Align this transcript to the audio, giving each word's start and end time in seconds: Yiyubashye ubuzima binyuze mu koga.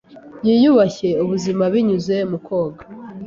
Yiyubashye 0.47 1.09
ubuzima 1.23 1.63
binyuze 1.73 2.15
mu 2.29 2.37
koga. 2.45 2.83